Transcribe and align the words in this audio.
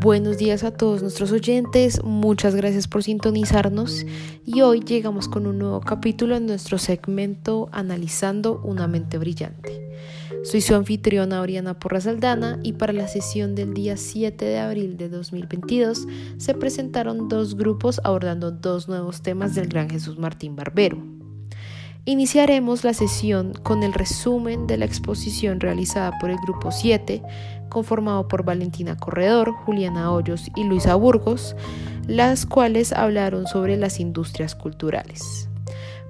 Buenos 0.00 0.36
días 0.36 0.62
a 0.62 0.72
todos 0.72 1.00
nuestros 1.00 1.32
oyentes, 1.32 2.02
muchas 2.04 2.54
gracias 2.54 2.86
por 2.86 3.02
sintonizarnos 3.02 4.04
y 4.44 4.60
hoy 4.60 4.80
llegamos 4.80 5.28
con 5.28 5.46
un 5.46 5.58
nuevo 5.58 5.80
capítulo 5.80 6.36
en 6.36 6.46
nuestro 6.46 6.76
segmento 6.78 7.68
Analizando 7.72 8.60
una 8.62 8.86
mente 8.86 9.16
brillante. 9.16 9.90
Soy 10.44 10.60
su 10.60 10.74
anfitriona 10.74 11.40
Oriana 11.40 11.78
Porras 11.78 12.06
Aldana 12.06 12.58
y 12.62 12.74
para 12.74 12.92
la 12.92 13.08
sesión 13.08 13.54
del 13.54 13.72
día 13.72 13.96
7 13.96 14.44
de 14.44 14.58
abril 14.58 14.96
de 14.96 15.08
2022 15.08 16.06
se 16.36 16.54
presentaron 16.54 17.28
dos 17.28 17.56
grupos 17.56 18.00
abordando 18.04 18.50
dos 18.50 18.88
nuevos 18.88 19.22
temas 19.22 19.54
del 19.54 19.68
gran 19.68 19.88
Jesús 19.88 20.18
Martín 20.18 20.56
Barbero. 20.56 21.20
Iniciaremos 22.06 22.82
la 22.82 22.94
sesión 22.94 23.52
con 23.62 23.82
el 23.82 23.92
resumen 23.92 24.66
de 24.66 24.78
la 24.78 24.86
exposición 24.86 25.60
realizada 25.60 26.18
por 26.18 26.30
el 26.30 26.38
Grupo 26.38 26.72
7, 26.72 27.22
conformado 27.70 28.28
por 28.28 28.44
Valentina 28.44 28.98
Corredor, 28.98 29.52
Juliana 29.64 30.12
Hoyos 30.12 30.50
y 30.54 30.64
Luisa 30.64 30.94
Burgos, 30.96 31.56
las 32.06 32.44
cuales 32.44 32.92
hablaron 32.92 33.46
sobre 33.46 33.78
las 33.78 33.98
industrias 34.00 34.54
culturales. 34.54 35.48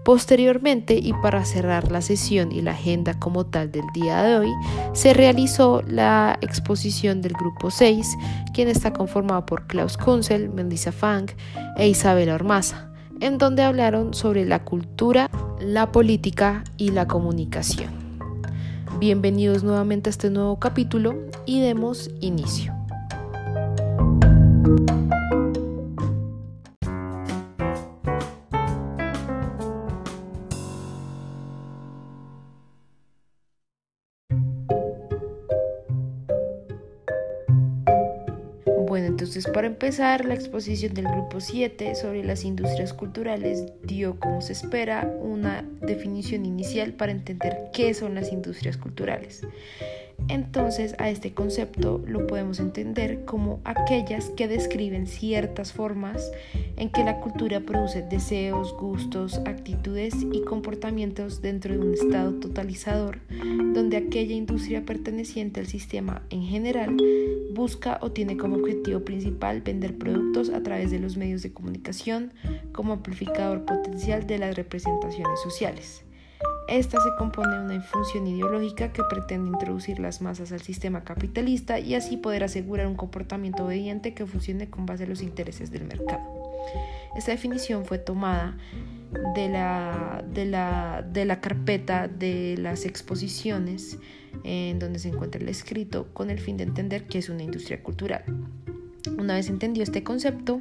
Posteriormente, 0.05 0.95
y 0.95 1.13
para 1.13 1.45
cerrar 1.45 1.93
la 1.93 2.01
sesión 2.01 2.53
y 2.53 2.63
la 2.63 2.71
agenda 2.71 3.19
como 3.19 3.47
tal 3.47 3.71
del 3.71 3.85
día 3.93 4.23
de 4.23 4.39
hoy, 4.39 4.51
se 4.95 5.13
realizó 5.13 5.83
la 5.87 6.39
exposición 6.41 7.21
del 7.21 7.35
Grupo 7.35 7.71
6, 7.71 8.17
quien 8.55 8.69
está 8.69 8.93
conformado 8.93 9.45
por 9.45 9.67
Klaus 9.67 9.99
Kunzel, 9.99 10.49
Melissa 10.49 10.91
Fang 10.91 11.27
e 11.77 11.87
Isabel 11.87 12.31
Ormaza, 12.31 12.91
en 13.21 13.37
donde 13.37 13.63
hablaron 13.63 14.15
sobre 14.15 14.47
la 14.47 14.65
cultura, 14.65 15.31
la 15.61 15.93
política 15.93 16.65
y 16.79 16.91
la 16.93 17.07
comunicación. 17.07 17.91
Bienvenidos 18.99 19.63
nuevamente 19.63 20.09
a 20.09 20.13
este 20.13 20.31
nuevo 20.31 20.59
capítulo 20.59 21.30
y 21.47 21.61
demos 21.61 22.11
inicio. 22.21 22.75
Bueno, 38.91 39.07
entonces 39.07 39.47
para 39.47 39.69
empezar, 39.69 40.25
la 40.25 40.35
exposición 40.35 40.95
del 40.95 41.07
grupo 41.07 41.39
7 41.39 41.95
sobre 41.95 42.25
las 42.25 42.45
industrias 42.45 42.93
culturales 42.93 43.73
dio, 43.85 44.19
como 44.19 44.41
se 44.41 44.53
espera, 44.53 45.09
una 45.21 45.63
definición 45.81 46.45
inicial 46.45 46.95
para 46.95 47.13
entender 47.13 47.71
qué 47.73 47.95
son 47.95 48.17
las 48.17 48.33
industrias 48.33 48.77
culturales. 48.77 49.47
Entonces 50.29 50.95
a 50.99 51.11
este 51.11 51.33
concepto 51.33 52.03
lo 52.07 52.27
podemos 52.27 52.61
entender 52.61 53.25
como 53.25 53.61
aquellas 53.65 54.31
que 54.31 54.49
describen 54.49 55.07
ciertas 55.07 55.73
formas 55.73 56.31
en 56.77 56.91
que 56.91 57.05
la 57.05 57.21
cultura 57.21 57.61
produce 57.61 58.03
deseos, 58.03 58.75
gustos, 58.77 59.41
actitudes 59.47 60.15
y 60.33 60.43
comportamientos 60.43 61.43
dentro 61.43 61.75
de 61.75 61.81
un 61.81 61.95
estado 61.95 62.33
totalizador, 62.35 63.19
donde 63.75 63.97
aquella 63.97 64.35
industria 64.35 64.85
perteneciente 64.85 65.61
al 65.61 65.67
sistema 65.67 66.23
en 66.31 66.43
general 66.43 66.97
busca 67.53 67.99
o 68.01 68.13
tiene 68.13 68.37
como 68.37 68.57
objetivo 68.57 69.01
principal 69.01 69.61
vender 69.63 69.97
productos 69.99 70.51
a 70.51 70.63
través 70.63 70.91
de 70.91 71.01
los 71.01 71.17
medios 71.17 71.43
de 71.43 71.53
comunicación 71.53 72.33
como 72.73 72.95
amplificador 72.95 73.65
potencial 73.65 74.27
de 74.27 74.39
las 74.39 74.57
representaciones 74.57 75.41
sociales. 75.41 76.05
Esta 76.71 77.01
se 77.01 77.09
compone 77.19 77.57
de 77.57 77.65
una 77.65 77.83
función 77.83 78.29
ideológica 78.29 78.93
que 78.93 79.03
pretende 79.03 79.51
introducir 79.51 79.99
las 79.99 80.23
masas 80.23 80.53
al 80.53 80.61
sistema 80.61 81.03
capitalista 81.03 81.81
y 81.81 81.97
así 81.97 82.17
poder 82.17 82.45
asegurar 82.45 82.87
un 82.87 82.95
comportamiento 82.95 83.65
obediente 83.65 84.15
que 84.15 84.25
funcione 84.25 84.71
con 84.71 84.87
base 84.87 85.03
a 85.03 85.07
los 85.09 85.21
intereses 85.21 85.73
del 85.73 85.83
mercado. 85.85 86.23
Esta 87.17 87.33
definición 87.33 87.85
fue 87.85 87.99
tomada 87.99 88.57
de 89.35 89.49
la, 89.49 90.25
de 90.33 90.45
la, 90.45 91.03
de 91.03 91.25
la 91.25 91.41
carpeta 91.41 92.07
de 92.07 92.55
las 92.57 92.87
exposiciones 92.87 93.99
en 94.45 94.79
donde 94.79 95.01
se 95.01 95.09
encuentra 95.09 95.41
el 95.41 95.49
escrito 95.49 96.07
con 96.13 96.31
el 96.31 96.39
fin 96.39 96.57
de 96.57 96.63
entender 96.63 97.07
qué 97.09 97.19
es 97.19 97.29
una 97.29 97.43
industria 97.43 97.83
cultural. 97.83 98.23
Una 99.19 99.35
vez 99.35 99.49
entendido 99.49 99.83
este 99.83 100.05
concepto, 100.05 100.61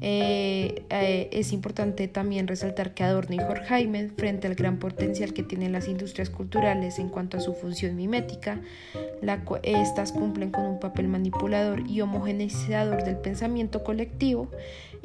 eh, 0.00 0.84
eh, 0.90 1.28
es 1.32 1.52
importante 1.52 2.06
también 2.08 2.46
resaltar 2.46 2.92
que 2.92 3.02
Adorno 3.02 3.34
y 3.36 3.40
Horkheimer, 3.40 4.10
frente 4.10 4.46
al 4.46 4.54
gran 4.54 4.78
potencial 4.78 5.32
que 5.32 5.42
tienen 5.42 5.72
las 5.72 5.88
industrias 5.88 6.30
culturales 6.30 6.98
en 6.98 7.08
cuanto 7.08 7.38
a 7.38 7.40
su 7.40 7.54
función 7.54 7.96
mimética, 7.96 8.60
estas 9.62 10.12
cumplen 10.12 10.50
con 10.50 10.66
un 10.66 10.78
papel 10.78 11.08
manipulador 11.08 11.88
y 11.88 12.00
homogeneizador 12.00 13.02
del 13.04 13.16
pensamiento 13.16 13.82
colectivo 13.82 14.50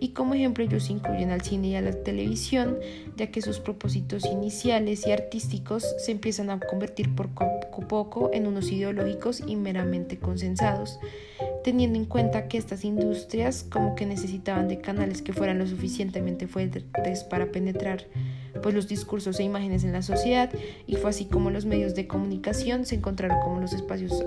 y 0.01 0.09
como 0.09 0.33
ejemplo 0.33 0.63
ellos 0.63 0.89
incluyen 0.89 1.29
al 1.29 1.41
cine 1.41 1.67
y 1.69 1.75
a 1.75 1.81
la 1.81 1.91
televisión, 1.91 2.77
ya 3.17 3.27
que 3.27 3.41
sus 3.41 3.59
propósitos 3.59 4.25
iniciales 4.25 5.05
y 5.05 5.11
artísticos 5.11 5.85
se 5.99 6.11
empiezan 6.11 6.49
a 6.49 6.59
convertir 6.59 7.13
por 7.13 7.29
poco 7.87 8.31
en 8.33 8.47
unos 8.47 8.71
ideológicos 8.71 9.43
y 9.45 9.55
meramente 9.55 10.17
consensados, 10.17 10.99
teniendo 11.63 11.97
en 11.97 12.05
cuenta 12.05 12.47
que 12.47 12.57
estas 12.57 12.83
industrias 12.83 13.63
como 13.63 13.95
que 13.95 14.05
necesitaban 14.05 14.67
de 14.67 14.79
canales 14.79 15.21
que 15.21 15.33
fueran 15.33 15.59
lo 15.59 15.67
suficientemente 15.67 16.47
fuertes 16.47 17.23
para 17.23 17.51
penetrar 17.51 18.05
pues 18.61 18.75
los 18.75 18.87
discursos 18.87 19.39
e 19.39 19.43
imágenes 19.43 19.83
en 19.83 19.93
la 19.93 20.01
sociedad 20.01 20.51
y 20.87 20.95
fue 20.95 21.09
así 21.09 21.25
como 21.25 21.49
los 21.49 21.65
medios 21.65 21.95
de 21.95 22.07
comunicación 22.07 22.85
se 22.85 22.95
encontraron 22.95 23.39
como 23.41 23.59
los 23.59 23.73
espacios 23.73 24.25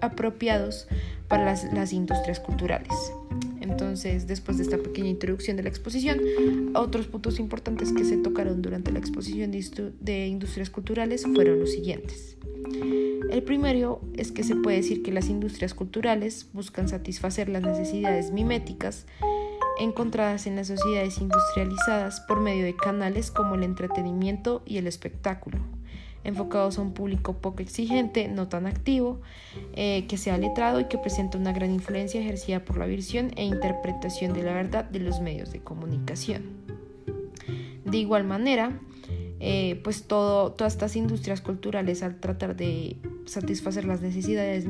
apropiados 0.00 0.86
para 1.28 1.44
las, 1.44 1.72
las 1.72 1.92
industrias 1.92 2.40
culturales. 2.40 2.92
Entonces, 3.60 4.26
después 4.26 4.58
de 4.58 4.64
esta 4.64 4.78
pequeña 4.78 5.08
introducción 5.08 5.56
de 5.56 5.62
la 5.62 5.68
exposición, 5.70 6.20
otros 6.74 7.06
puntos 7.06 7.40
importantes 7.40 7.92
que 7.92 8.04
se 8.04 8.18
tocaron 8.18 8.60
durante 8.62 8.92
la 8.92 8.98
exposición 8.98 9.50
de 9.50 10.26
industrias 10.26 10.70
culturales 10.70 11.24
fueron 11.34 11.60
los 11.60 11.72
siguientes. 11.72 12.36
El 13.34 13.42
primero 13.42 14.00
es 14.16 14.30
que 14.30 14.44
se 14.44 14.54
puede 14.54 14.76
decir 14.76 15.02
que 15.02 15.10
las 15.10 15.28
industrias 15.28 15.74
culturales 15.74 16.46
buscan 16.52 16.88
satisfacer 16.88 17.48
las 17.48 17.64
necesidades 17.64 18.30
miméticas 18.30 19.06
encontradas 19.80 20.46
en 20.46 20.54
las 20.54 20.68
sociedades 20.68 21.18
industrializadas 21.18 22.20
por 22.20 22.38
medio 22.38 22.64
de 22.64 22.76
canales 22.76 23.32
como 23.32 23.56
el 23.56 23.64
entretenimiento 23.64 24.62
y 24.64 24.78
el 24.78 24.86
espectáculo, 24.86 25.58
enfocados 26.22 26.78
a 26.78 26.82
un 26.82 26.94
público 26.94 27.32
poco 27.38 27.60
exigente, 27.60 28.28
no 28.28 28.46
tan 28.46 28.68
activo, 28.68 29.20
eh, 29.72 30.06
que 30.06 30.16
sea 30.16 30.38
letrado 30.38 30.78
y 30.78 30.84
que 30.84 30.98
presenta 30.98 31.36
una 31.36 31.52
gran 31.52 31.72
influencia 31.72 32.20
ejercida 32.20 32.64
por 32.64 32.78
la 32.78 32.86
visión 32.86 33.32
e 33.34 33.44
interpretación 33.44 34.32
de 34.32 34.44
la 34.44 34.54
verdad 34.54 34.84
de 34.84 35.00
los 35.00 35.18
medios 35.18 35.50
de 35.50 35.58
comunicación. 35.58 36.44
De 37.84 37.96
igual 37.98 38.22
manera, 38.22 38.78
eh, 39.46 39.78
pues 39.84 40.04
todo, 40.04 40.52
todas 40.52 40.72
estas 40.72 40.96
industrias 40.96 41.42
culturales 41.42 42.02
al 42.02 42.18
tratar 42.18 42.56
de 42.56 42.96
satisfacer 43.26 43.84
las 43.84 44.00
necesidades 44.00 44.64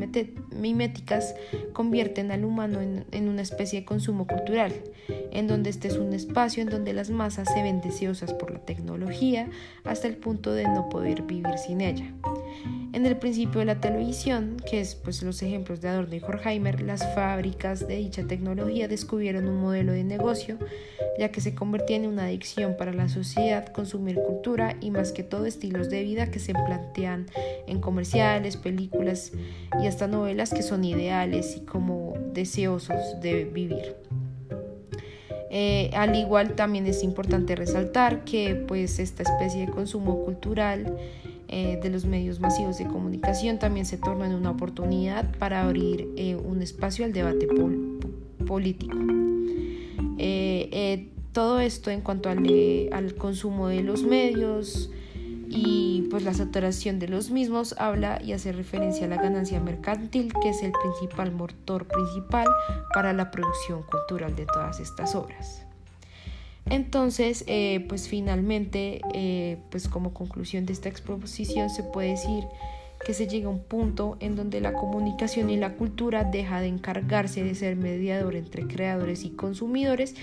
miméticas 0.51 1.37
convierten 1.73 2.33
al 2.33 2.45
humano 2.45 2.81
en, 2.81 3.05
en, 3.13 3.29
una 3.29 3.43
especie 3.43 3.79
de 3.79 3.85
consumo 3.85 4.27
cultural, 4.27 4.73
en 5.31 5.47
donde 5.47 5.71
este 5.71 5.87
es 5.87 5.97
un 5.97 6.13
espacio 6.13 6.61
en 6.61 6.71
donde 6.71 6.93
las 6.93 7.11
masas 7.11 7.53
se 7.55 7.63
ven 7.63 7.83
deseosas 7.83 8.35
por 8.35 8.51
la 8.51 8.59
tecnología 8.59 9.49
hasta 9.85 10.09
el 10.09 10.17
punto 10.17 10.53
de 10.53 10.65
no 10.65 10.89
poder 10.89 11.23
vivir 11.23 11.57
sin 11.57 11.81
ella. 11.81 12.13
En 12.95 13.05
el 13.07 13.17
principio 13.17 13.59
de 13.59 13.65
la 13.65 13.81
televisión, 13.81 14.57
que 14.71 14.81
es 14.81 14.95
pues 14.95 15.21
los 15.25 15.43
ejemplos 15.43 15.81
de 15.81 15.89
Adorno 15.89 16.15
y 16.15 16.21
Horkheimer, 16.21 16.81
las 16.81 17.13
fábricas 17.13 17.89
de 17.89 17.97
dicha 17.97 18.25
tecnología 18.29 18.87
descubrieron 18.87 19.49
un 19.49 19.61
modelo 19.61 19.91
de 19.91 20.05
negocio, 20.05 20.59
ya 21.19 21.33
que 21.33 21.41
se 21.41 21.57
convertía 21.57 21.97
en 21.97 22.07
una 22.07 22.27
adicción 22.27 22.77
para 22.77 22.93
la 22.93 23.09
sociedad 23.09 23.67
consumir 23.73 24.21
cultura 24.23 24.77
y 24.81 24.93
más 24.93 25.11
que 25.11 25.25
todo 25.25 25.45
estilos 25.45 25.91
de 25.91 26.05
vida 26.05 26.31
que 26.31 26.39
se 26.39 26.53
plantean 26.53 27.27
en 27.67 27.81
comerciales, 27.81 28.57
películas 28.57 29.33
y 29.83 29.89
hasta 29.89 30.07
novelas 30.07 30.55
que 30.55 30.63
son 30.63 30.85
ideales 30.85 31.57
y 31.57 31.63
como 31.63 32.15
deseosos 32.33 33.21
de 33.21 33.45
vivir. 33.45 33.97
Eh, 35.51 35.91
al 35.95 36.15
igual 36.15 36.55
también 36.55 36.87
es 36.87 37.03
importante 37.03 37.57
resaltar 37.57 38.23
que 38.25 38.55
pues 38.55 39.01
esta 39.01 39.25
especie 39.25 39.67
de 39.67 39.73
consumo 39.73 40.25
cultural 40.25 40.97
eh, 41.49 41.79
de 41.83 41.91
los 41.91 42.05
medios 42.05 42.41
masivos 42.41 42.79
de 42.79 42.87
comunicación 42.87 43.59
también 43.59 43.87
se 43.87 43.97
torna 43.97 44.27
en 44.27 44.35
una 44.35 44.51
oportunidad 44.51 45.37
para 45.39 45.63
abrir 45.63 46.09
eh, 46.17 46.37
un 46.37 46.63
espacio 46.63 47.05
al 47.05 47.13
debate 47.13 47.49
político. 48.47 48.97
Eh, 50.19 51.09
todo 51.33 51.61
esto 51.61 51.91
en 51.91 52.01
cuanto 52.01 52.29
al, 52.29 52.39
al, 52.93 53.15
consumo 53.17 53.69
de 53.69 53.83
los 53.83 54.05
medios 54.05 54.91
y 55.49 56.07
pues 56.11 56.23
la 56.23 56.33
saturación 56.33 56.99
de 56.99 57.09
los 57.09 57.31
mismos 57.31 57.75
habla 57.79 58.21
y 58.23 58.33
hace 58.33 58.53
referencia 58.53 59.07
a 59.07 59.09
la 59.09 59.17
ganancia 59.17 59.61
mercantil 59.61 60.33
que 60.43 60.51
es 60.51 60.63
el 60.63 60.73
principal 60.73 61.33
motor 61.33 61.87
principal 61.87 62.47
para 62.93 63.13
la 63.13 63.31
producción 63.31 63.83
cultural 63.83 64.35
de 64.37 64.47
todas 64.47 64.81
estas 64.81 65.15
obras. 65.15 65.64
Entonces, 66.71 67.45
eh, 67.47 67.85
pues 67.89 68.09
finalmente, 68.09 69.01
eh, 69.13 69.59
pues 69.71 69.89
como 69.89 70.15
conclusión 70.15 70.65
de 70.67 70.73
esta 70.73 70.89
exposición 70.89 71.69
se 71.71 71.83
puede 71.83 72.11
decir 72.11 72.45
que 73.05 73.15
se 73.15 73.27
llega 73.27 73.49
a 73.49 73.51
un 73.51 73.61
punto 73.61 74.17
en 74.21 74.35
donde 74.35 74.61
la 74.61 74.73
comunicación 74.73 75.51
y 75.51 75.57
la 75.57 75.75
cultura 75.75 76.25
deja 76.25 76.61
de 76.61 76.69
encargarse 76.69 77.45
de 77.45 77.55
ser 77.55 77.77
mediador 77.77 78.35
entre 78.35 78.67
creadores 78.67 79.25
y 79.25 79.31
consumidores 79.31 80.15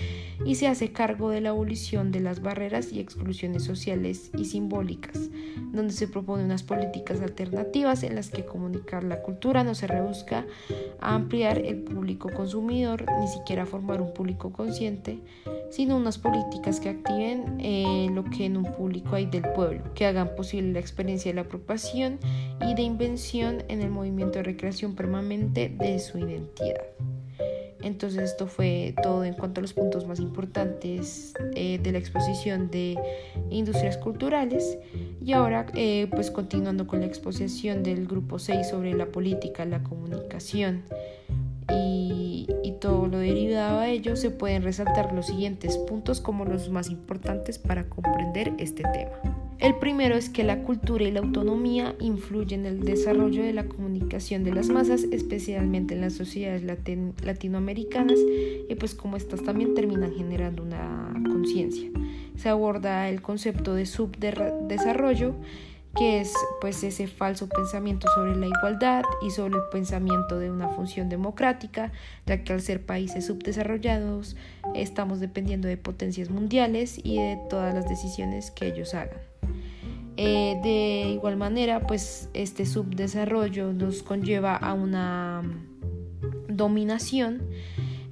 y 0.44 0.56
se 0.56 0.66
hace 0.66 0.92
cargo 0.92 1.30
de 1.30 1.40
la 1.40 1.50
abolición 1.50 2.12
de 2.12 2.20
las 2.20 2.42
barreras 2.42 2.92
y 2.92 3.00
exclusiones 3.00 3.64
sociales 3.64 4.30
y 4.36 4.46
simbólicas, 4.46 5.30
donde 5.72 5.92
se 5.92 6.08
propone 6.08 6.44
unas 6.44 6.62
políticas 6.62 7.20
alternativas 7.20 8.02
en 8.02 8.16
las 8.16 8.30
que 8.30 8.44
comunicar 8.44 9.04
la 9.04 9.22
cultura 9.22 9.64
no 9.64 9.74
se 9.74 9.86
rebusca 9.86 10.46
a 11.00 11.14
ampliar 11.14 11.58
el 11.58 11.78
público 11.78 12.30
consumidor, 12.30 13.04
ni 13.20 13.28
siquiera 13.28 13.62
a 13.62 13.66
formar 13.66 14.00
un 14.00 14.12
público 14.12 14.52
consciente, 14.52 15.20
sino 15.70 15.96
unas 15.96 16.18
políticas 16.18 16.80
que 16.80 16.90
activen 16.90 17.58
eh, 17.60 18.08
lo 18.12 18.24
que 18.24 18.46
en 18.46 18.56
un 18.56 18.64
público 18.64 19.16
hay 19.16 19.26
del 19.26 19.42
pueblo, 19.54 19.82
que 19.94 20.06
hagan 20.06 20.34
posible 20.36 20.72
la 20.72 20.80
experiencia 20.80 21.30
de 21.30 21.36
la 21.36 21.42
apropiación 21.42 22.18
y 22.68 22.71
de 22.74 22.82
invención 22.82 23.64
en 23.68 23.82
el 23.82 23.90
movimiento 23.90 24.38
de 24.38 24.44
recreación 24.44 24.94
permanente 24.94 25.68
de 25.68 25.98
su 25.98 26.18
identidad. 26.18 26.82
Entonces 27.82 28.22
esto 28.22 28.46
fue 28.46 28.94
todo 29.02 29.24
en 29.24 29.34
cuanto 29.34 29.60
a 29.60 29.62
los 29.62 29.72
puntos 29.72 30.06
más 30.06 30.20
importantes 30.20 31.34
eh, 31.54 31.78
de 31.82 31.92
la 31.92 31.98
exposición 31.98 32.70
de 32.70 32.96
industrias 33.50 33.98
culturales 33.98 34.78
y 35.20 35.32
ahora 35.32 35.66
eh, 35.74 36.08
pues 36.10 36.30
continuando 36.30 36.86
con 36.86 37.00
la 37.00 37.06
exposición 37.06 37.82
del 37.82 38.06
grupo 38.06 38.38
6 38.38 38.68
sobre 38.68 38.94
la 38.94 39.06
política, 39.06 39.64
la 39.64 39.82
comunicación 39.82 40.84
y, 41.70 42.46
y 42.62 42.72
todo 42.80 43.08
lo 43.08 43.18
derivado 43.18 43.80
a 43.80 43.88
ello 43.88 44.14
se 44.16 44.30
pueden 44.30 44.62
resaltar 44.62 45.12
los 45.12 45.26
siguientes 45.26 45.76
puntos 45.76 46.20
como 46.20 46.44
los 46.44 46.70
más 46.70 46.88
importantes 46.88 47.58
para 47.58 47.88
comprender 47.88 48.52
este 48.58 48.84
tema. 48.92 49.41
El 49.62 49.76
primero 49.76 50.16
es 50.16 50.28
que 50.28 50.42
la 50.42 50.64
cultura 50.64 51.04
y 51.04 51.12
la 51.12 51.20
autonomía 51.20 51.94
influyen 52.00 52.66
en 52.66 52.78
el 52.78 52.80
desarrollo 52.80 53.44
de 53.44 53.52
la 53.52 53.68
comunicación 53.68 54.42
de 54.42 54.52
las 54.52 54.70
masas, 54.70 55.04
especialmente 55.12 55.94
en 55.94 56.00
las 56.00 56.14
sociedades 56.14 56.64
latinoamericanas, 56.64 58.18
y 58.68 58.74
pues 58.74 58.96
como 58.96 59.16
estas 59.16 59.44
también 59.44 59.74
terminan 59.74 60.16
generando 60.16 60.64
una 60.64 61.14
conciencia. 61.30 61.88
Se 62.34 62.48
aborda 62.48 63.08
el 63.08 63.22
concepto 63.22 63.74
de 63.74 63.86
subdesarrollo, 63.86 65.36
que 65.96 66.20
es 66.20 66.34
pues 66.60 66.82
ese 66.82 67.06
falso 67.06 67.48
pensamiento 67.48 68.08
sobre 68.16 68.34
la 68.34 68.48
igualdad 68.48 69.04
y 69.24 69.30
sobre 69.30 69.58
el 69.58 69.64
pensamiento 69.70 70.40
de 70.40 70.50
una 70.50 70.70
función 70.70 71.08
democrática, 71.08 71.92
ya 72.26 72.42
que 72.42 72.52
al 72.52 72.62
ser 72.62 72.84
países 72.84 73.26
subdesarrollados 73.26 74.34
estamos 74.74 75.20
dependiendo 75.20 75.68
de 75.68 75.76
potencias 75.76 76.30
mundiales 76.30 76.98
y 77.00 77.18
de 77.18 77.38
todas 77.48 77.72
las 77.72 77.88
decisiones 77.88 78.50
que 78.50 78.66
ellos 78.66 78.92
hagan. 78.94 79.31
Eh, 80.16 80.60
de 80.62 81.12
igual 81.12 81.36
manera, 81.36 81.86
pues 81.86 82.28
este 82.34 82.66
subdesarrollo 82.66 83.72
nos 83.72 84.02
conlleva 84.02 84.56
a 84.56 84.74
una 84.74 85.42
dominación 86.48 87.42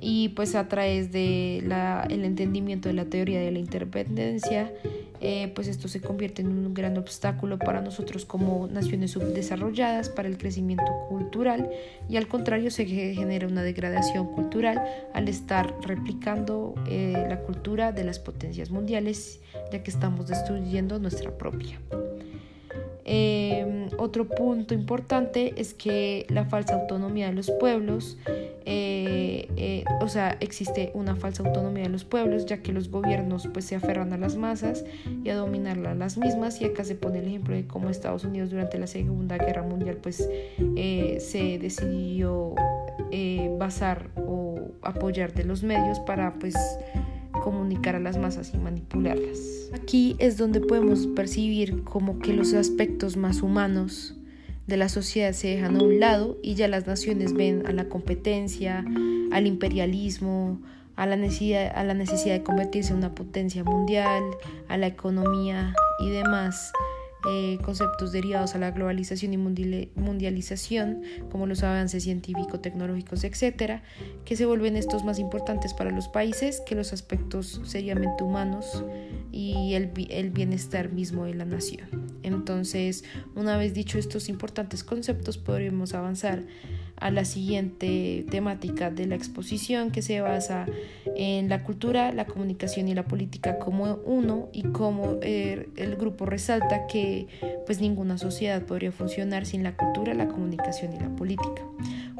y 0.01 0.31
pues 0.31 0.55
a 0.55 0.67
través 0.69 1.13
del 1.13 1.71
el 2.09 2.25
entendimiento 2.25 2.89
de 2.89 2.95
la 2.95 3.05
teoría 3.05 3.41
de 3.41 3.51
la 3.51 3.59
interdependencia, 3.59 4.73
eh, 5.21 5.53
pues 5.55 5.69
esto 5.69 5.89
se 5.89 6.01
convierte 6.01 6.43
en 6.43 6.49
un 6.49 6.75
gran 6.75 6.97
obstáculo 6.97 7.59
para 7.59 7.81
nosotros 7.81 8.25
como 8.25 8.67
naciones 8.69 9.13
subdesarrolladas, 9.13 10.09
para 10.09 10.29
el 10.29 10.39
crecimiento 10.39 10.91
cultural 11.09 11.71
y 12.09 12.17
al 12.17 12.27
contrario 12.27 12.71
se 12.71 12.87
genera 12.87 13.47
una 13.47 13.63
degradación 13.63 14.27
cultural 14.29 14.83
al 15.13 15.29
estar 15.29 15.75
replicando 15.83 16.75
eh, 16.89 17.27
la 17.29 17.41
cultura 17.41 17.93
de 17.93 18.05
las 18.05 18.19
potencias 18.19 18.71
mundiales, 18.71 19.41
ya 19.73 19.83
que 19.83 19.91
estamos 19.91 20.29
destruyendo 20.29 20.99
nuestra 20.99 21.37
propia. 21.37 21.79
Em, 23.13 23.89
otro 23.99 24.29
punto 24.29 24.73
importante 24.73 25.53
es 25.57 25.75
que 25.75 26.27
la 26.29 26.45
falsa 26.45 26.77
autonomía 26.77 27.27
de 27.27 27.33
los 27.33 27.51
pueblos, 27.51 28.17
eh, 28.65 29.49
eh, 29.57 29.85
o 30.01 30.07
sea, 30.07 30.37
existe 30.39 30.93
una 30.95 31.17
falsa 31.17 31.43
autonomía 31.43 31.83
de 31.83 31.89
los 31.89 32.05
pueblos, 32.05 32.47
ya 32.47 32.63
que 32.63 32.73
los 32.73 32.89
gobiernos 32.89 33.49
pues 33.53 33.65
se 33.65 33.75
aferran 33.75 34.13
a 34.13 34.17
las 34.17 34.37
masas 34.37 34.85
y 35.25 35.29
a 35.31 35.35
dominarlas 35.35 35.97
las 35.97 36.19
mismas. 36.19 36.61
Y 36.61 36.67
acá 36.67 36.85
se 36.85 36.95
pone 36.95 37.19
el 37.19 37.27
ejemplo 37.27 37.57
de 37.57 37.67
cómo 37.67 37.91
Estados 37.91 38.23
Unidos 38.23 38.51
durante 38.51 38.79
la 38.79 38.87
Segunda 38.87 39.39
Guerra 39.39 39.65
Mundial 39.65 39.97
pues 39.97 40.31
eh, 40.77 41.17
se 41.19 41.59
decidió 41.59 42.55
basar 43.59 44.09
o 44.17 44.71
apoyar 44.83 45.35
de 45.35 45.43
los 45.43 45.65
medios 45.65 45.99
para 45.99 46.35
pues 46.35 46.55
comunicar 47.41 47.97
a 47.97 48.01
las 48.01 48.19
masas 48.19 48.53
y 48.55 48.59
manipularlas. 48.59 49.71
Aquí 49.73 50.17
es 50.19 50.37
donde 50.37 50.61
podemos 50.61 51.07
percibir 51.09 51.83
como 51.85 52.19
que 52.19 52.33
los 52.33 52.55
aspectos 52.55 53.17
más 53.17 53.43
humanos 53.43 54.17
de 54.67 54.77
la 54.77 54.89
sociedad 54.89 55.33
se 55.33 55.49
dejan 55.49 55.77
a 55.77 55.83
un 55.83 55.99
lado 56.01 56.39
y 56.43 56.55
ya 56.55 56.69
las 56.69 56.87
naciones 56.87 57.33
ven 57.33 57.67
a 57.67 57.73
la 57.73 57.89
competencia, 57.89 58.85
al 59.33 59.47
imperialismo, 59.47 60.61
a 60.97 61.07
la 61.07 61.17
necesidad, 61.17 61.73
a 61.75 61.83
la 61.83 61.95
necesidad 61.95 62.35
de 62.35 62.43
convertirse 62.43 62.93
en 62.93 62.99
una 62.99 63.15
potencia 63.15 63.65
mundial, 63.65 64.23
a 64.69 64.77
la 64.77 64.87
economía 64.87 65.75
y 66.01 66.11
demás 66.11 66.73
eh, 67.29 67.59
conceptos 67.63 68.13
derivados 68.13 68.55
a 68.55 68.59
la 68.59 68.71
globalización 68.71 69.35
y 69.35 69.37
mundialización, 69.37 71.03
como 71.31 71.47
los 71.47 71.63
avances 71.63 72.05
científico-tecnológicos, 72.05 73.25
etcétera, 73.25 73.83
que 74.25 74.37
se 74.37 74.47
vuelven 74.47 74.77
estos 74.77 75.05
más 75.05 75.19
importantes 75.19 75.75
para 75.75 75.91
los 75.91 76.09
países 76.09 76.63
que 76.67 76.75
los 76.75 76.93
aspectos 76.93 77.61
seriamente 77.65 78.25
humanos 78.25 78.85
y 79.33 79.75
el, 79.75 79.93
el 80.09 80.31
bienestar 80.31 80.93
mismo 80.93 81.25
de 81.25 81.35
la 81.35 81.45
nación. 81.45 81.89
Entonces, 82.23 83.05
una 83.35 83.57
vez 83.57 83.75
dicho 83.75 83.99
estos 83.99 84.29
importantes 84.29 84.85
conceptos, 84.85 85.39
podremos 85.39 85.95
avanzar 85.95 86.45
a 87.01 87.11
la 87.11 87.25
siguiente 87.25 88.25
temática 88.31 88.91
de 88.91 89.07
la 89.07 89.15
exposición 89.15 89.91
que 89.91 90.03
se 90.03 90.21
basa 90.21 90.67
en 91.17 91.49
la 91.49 91.65
cultura, 91.65 92.13
la 92.13 92.27
comunicación 92.27 92.89
y 92.89 92.95
la 92.95 93.05
política 93.05 93.59
como 93.59 93.95
uno 94.05 94.49
y 94.53 94.65
como 94.65 95.19
eh, 95.23 95.69
el 95.77 95.97
grupo 95.97 96.27
resalta 96.27 96.87
que 96.87 97.27
pues 97.67 97.81
ninguna 97.81 98.19
sociedad 98.19 98.63
podría 98.63 98.93
funcionar 98.93 99.47
sin 99.47 99.63
la 99.63 99.77
cultura, 99.77 100.15
la 100.15 100.29
comunicación 100.29 100.93
y 100.93 101.01
la 101.01 101.09
política. 101.17 101.63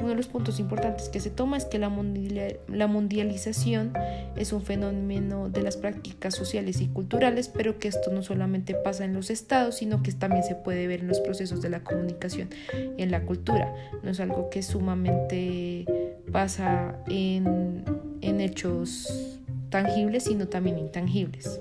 Uno 0.01 0.11
de 0.11 0.15
los 0.15 0.29
puntos 0.29 0.61
importantes 0.61 1.09
que 1.09 1.21
se 1.21 1.31
toma 1.31 1.57
es 1.57 1.65
que 1.67 1.79
la, 1.79 1.89
mundialización 1.89 3.93
es 4.37 4.53
un 4.53 4.63
fenómeno 4.63 5.51
de 5.51 5.63
las 5.63 5.77
prácticas 5.77 6.35
sociales 6.35 6.81
y 6.81 6.89
culturales, 6.89 7.49
pero 7.49 7.79
que 7.79 7.89
esto 7.89 8.11
no 8.11 8.23
solamente 8.23 8.75
pasa 8.75 9.05
en 9.05 9.15
los 9.15 9.31
estados, 9.31 9.77
sino 9.77 10.03
que 10.03 10.13
también 10.13 10.43
se 10.43 10.55
puede 10.55 10.87
ver 10.87 11.01
en 11.01 11.09
los 11.09 11.21
procesos 11.21 11.61
de 11.61 11.71
la 11.71 11.85
comunicación 11.85 12.49
en 12.73 13.11
la 13.11 13.23
cultura. 13.23 13.75
No 14.03 14.11
es 14.11 14.21
algo 14.21 14.51
que 14.51 14.63
sumamente 14.63 15.85
pasa 16.33 16.97
en, 17.09 17.85
en 18.21 18.41
hechos 18.41 19.39
tangibles, 19.69 20.25
sino 20.25 20.49
también 20.49 20.79
intangibles. 20.79 21.61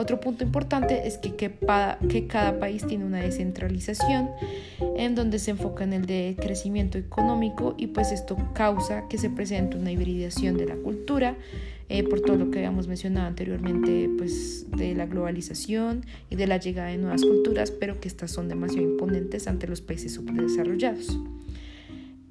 Otro 0.00 0.18
punto 0.18 0.44
importante 0.44 1.06
es 1.06 1.18
que, 1.18 1.34
que, 1.34 2.26
cada 2.26 2.58
país 2.58 2.86
tiene 2.86 3.04
una 3.04 3.20
descentralización 3.20 4.30
en 4.96 5.14
donde 5.14 5.38
se 5.38 5.50
enfoca 5.50 5.84
en 5.84 5.92
el 5.92 6.06
de 6.06 6.36
crecimiento 6.40 6.96
económico 6.96 7.74
y 7.76 7.88
pues 7.88 8.10
esto 8.10 8.38
causa 8.54 9.08
que 9.08 9.18
se 9.18 9.28
presente 9.28 9.76
una 9.76 9.92
hibridación 9.92 10.56
de 10.56 10.64
la 10.64 10.76
cultura 10.76 11.36
eh, 11.90 12.02
por 12.02 12.22
todo 12.22 12.36
lo 12.36 12.50
que 12.50 12.60
habíamos 12.60 12.88
mencionado 12.88 13.26
anteriormente 13.26 14.08
pues 14.16 14.70
de 14.70 14.94
la 14.94 15.04
globalización 15.04 16.06
y 16.30 16.36
de 16.36 16.46
la 16.46 16.56
llegada 16.56 16.88
de 16.88 16.96
nuevas 16.96 17.22
culturas 17.22 17.70
pero 17.70 18.00
que 18.00 18.08
estas 18.08 18.30
son 18.30 18.48
demasiado 18.48 18.88
imponentes 18.88 19.48
ante 19.48 19.66
los 19.66 19.82
países 19.82 20.14
subdesarrollados. 20.14 21.18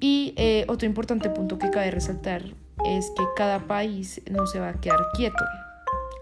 Y 0.00 0.34
eh, 0.34 0.64
otro 0.66 0.88
importante 0.88 1.30
punto 1.30 1.56
que 1.60 1.70
cabe 1.70 1.92
resaltar 1.92 2.42
es 2.84 3.12
que 3.16 3.22
cada 3.36 3.68
país 3.68 4.22
no 4.28 4.48
se 4.48 4.58
va 4.58 4.70
a 4.70 4.80
quedar 4.80 4.98
quieto 5.14 5.44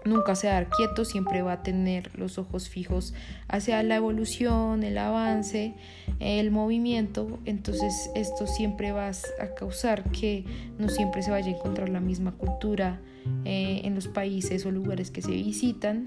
nunca 0.09 0.35
se 0.35 0.47
va 0.47 0.53
a 0.53 0.55
dar 0.61 0.69
quieto, 0.69 1.05
siempre 1.05 1.41
va 1.41 1.53
a 1.53 1.63
tener 1.63 2.17
los 2.17 2.37
ojos 2.37 2.67
fijos 2.69 3.13
hacia 3.47 3.81
la 3.83 3.95
evolución, 3.95 4.83
el 4.83 4.97
avance, 4.97 5.75
el 6.19 6.51
movimiento, 6.51 7.39
entonces 7.45 8.09
esto 8.15 8.47
siempre 8.47 8.91
va 8.91 9.09
a 9.09 9.55
causar 9.55 10.11
que 10.11 10.43
no 10.77 10.89
siempre 10.89 11.21
se 11.21 11.31
vaya 11.31 11.47
a 11.47 11.55
encontrar 11.55 11.89
la 11.89 11.99
misma 11.99 12.33
cultura 12.33 12.99
eh, 13.45 13.81
en 13.83 13.95
los 13.95 14.07
países 14.07 14.65
o 14.65 14.71
lugares 14.71 15.11
que 15.11 15.21
se 15.21 15.31
visitan, 15.31 16.05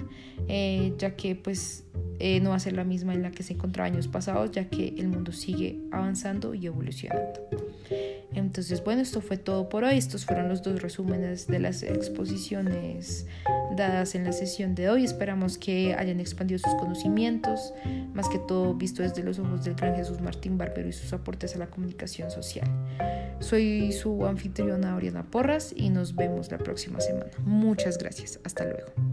eh, 0.49 0.93
ya 0.99 1.17
que 1.17 1.35
pues 1.37 1.85
eh, 2.25 2.39
no 2.39 2.51
va 2.51 2.57
a 2.57 2.61
ser 2.61 2.75
la 2.75 2.85
misma 2.85 3.15
en 3.15 3.23
la 3.23 3.33
que 3.33 3.43
se 3.43 3.55
encontraba 3.55 3.89
años 3.89 4.07
pasados, 4.07 4.53
ya 4.53 4.67
que 4.69 4.95
el 4.97 5.09
mundo 5.09 5.33
sigue 5.33 5.81
avanzando 5.91 6.55
y 6.55 6.67
evolucionando. 6.67 7.41
Entonces, 8.33 8.85
bueno, 8.85 9.03
esto 9.03 9.21
fue 9.21 9.39
todo 9.39 9.69
por 9.69 9.83
hoy. 9.83 9.99
Estos 9.99 10.25
fueron 10.25 10.49
los 10.49 10.63
dos 10.63 10.81
resúmenes 10.81 11.49
de 11.49 11.59
las 11.59 11.83
exposiciones 11.83 13.27
dadas 13.77 14.15
en 14.15 14.23
la 14.23 14.31
sesión 14.31 14.77
de 14.77 14.89
hoy. 14.89 15.03
Esperamos 15.05 15.59
que 15.59 15.95
hayan 15.95 16.21
expandido 16.21 16.61
sus 16.61 16.73
conocimientos, 16.77 17.75
más 18.15 18.29
que 18.29 18.39
todo 18.39 18.73
visto 18.73 19.03
desde 19.03 19.25
los 19.25 19.41
ojos 19.41 19.65
del 19.65 19.75
gran 19.75 19.97
Jesús 19.97 20.21
Martín 20.21 20.57
Barbero 20.57 20.89
y 20.89 20.93
sus 20.93 21.13
aportes 21.13 21.57
a 21.57 21.59
la 21.59 21.67
comunicación 21.67 22.31
social. 22.31 22.69
Soy 23.41 23.91
su 23.91 24.25
anfitriona 24.25 24.95
Oriana 24.95 25.25
Porras 25.25 25.75
y 25.77 25.91
nos 25.91 26.15
vemos 26.15 26.53
la 26.53 26.59
próxima 26.59 27.01
semana. 27.01 27.33
Muchas 27.45 27.99
gracias. 27.99 28.39
Hasta 28.45 28.65
luego. 28.65 29.12